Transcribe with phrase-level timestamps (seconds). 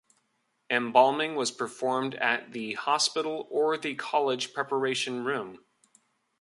[0.71, 5.63] Embalming was performed at the hospital or the college preparation room.